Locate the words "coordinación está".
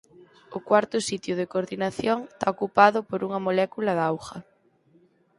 1.53-2.47